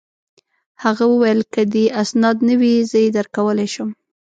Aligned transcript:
هغه 0.83 1.05
وویل: 1.13 1.39
که 1.53 1.61
دي 1.73 1.85
اسناد 2.03 2.37
نه 2.47 2.55
وي، 2.59 2.75
زه 2.89 2.97
يې 3.03 3.09
درکولای 3.17 3.67
شم. 3.73 3.89